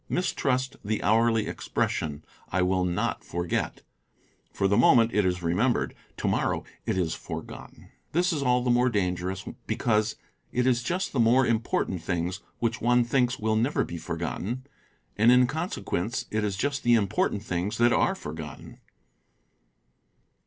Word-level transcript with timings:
Mistrust 0.09 0.77
the 0.83 1.03
hourly 1.03 1.45
expression, 1.45 2.25
"T 2.51 2.61
will 2.63 2.83
not 2.85 3.23
forget''; 3.23 3.83
for 4.51 4.67
the 4.67 4.75
moment, 4.75 5.13
it 5.13 5.25
is 5.27 5.43
remembered; 5.43 5.93
tomorrow, 6.17 6.63
it 6.87 6.97
is 6.97 7.13
forgotten. 7.13 7.91
This 8.11 8.33
is 8.33 8.41
all 8.41 8.63
the 8.63 8.71
more 8.71 8.89
dangerous 8.89 9.45
because 9.67 10.15
it 10.51 10.65
is 10.65 10.81
just 10.81 11.13
the 11.13 11.19
more 11.19 11.45
important 11.45 12.01
things 12.01 12.39
which 12.57 12.81
one 12.81 13.03
thinks 13.03 13.37
will 13.37 13.55
never 13.55 13.83
be 13.83 13.99
forgotten, 13.99 14.65
and 15.19 15.31
in 15.31 15.45
con 15.45 15.69
sequence 15.69 16.25
it 16.31 16.43
is 16.43 16.57
just 16.57 16.81
the 16.81 16.95
important 16.95 17.43
things 17.43 17.77
that 17.77 17.93
are 17.93 18.15
forgotten. 18.15 18.79